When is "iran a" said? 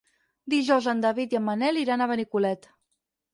1.83-2.09